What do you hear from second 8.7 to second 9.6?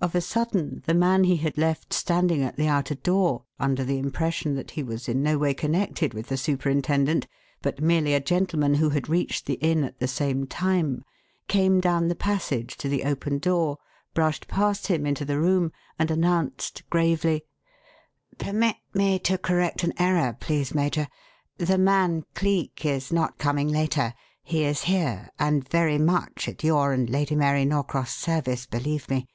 who had reached the